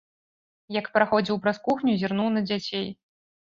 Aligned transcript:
Як 0.77 0.89
праходзіў 0.95 1.39
праз 1.45 1.57
кухню, 1.69 1.91
зірнуў 2.03 2.35
на 2.39 2.47
дзяцей. 2.51 2.87